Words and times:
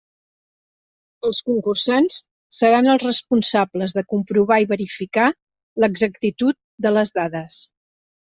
Els 1.27 1.41
concursants 1.49 2.15
seran 2.59 2.89
els 2.93 3.03
responsables 3.03 3.93
de 3.99 4.03
comprovar 4.15 4.59
i 4.63 4.67
verificar 4.73 5.29
l'exactitud 5.83 6.59
de 6.87 6.97
les 6.99 7.13
dades. 7.21 7.63